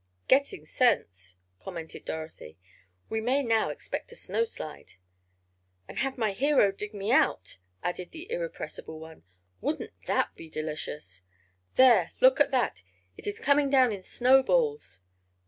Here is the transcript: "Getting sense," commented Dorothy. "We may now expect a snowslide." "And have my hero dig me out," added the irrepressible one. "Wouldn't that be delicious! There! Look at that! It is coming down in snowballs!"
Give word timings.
"Getting 0.27 0.65
sense," 0.65 1.35
commented 1.59 2.05
Dorothy. 2.05 2.57
"We 3.07 3.21
may 3.21 3.43
now 3.43 3.69
expect 3.69 4.11
a 4.11 4.15
snowslide." 4.15 4.93
"And 5.87 5.99
have 5.99 6.17
my 6.17 6.31
hero 6.31 6.71
dig 6.71 6.91
me 6.95 7.11
out," 7.11 7.59
added 7.83 8.09
the 8.09 8.31
irrepressible 8.31 8.97
one. 8.99 9.21
"Wouldn't 9.61 9.91
that 10.07 10.33
be 10.33 10.49
delicious! 10.49 11.21
There! 11.75 12.13
Look 12.19 12.39
at 12.39 12.49
that! 12.49 12.81
It 13.15 13.27
is 13.27 13.37
coming 13.39 13.69
down 13.69 13.91
in 13.91 14.01
snowballs!" 14.01 15.01